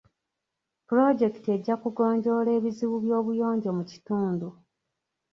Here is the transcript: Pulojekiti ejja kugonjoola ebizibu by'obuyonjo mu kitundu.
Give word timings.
Pulojekiti 0.87 1.47
ejja 1.55 1.75
kugonjoola 1.83 2.49
ebizibu 2.57 2.95
by'obuyonjo 3.03 3.69
mu 3.77 3.83
kitundu. 3.91 4.47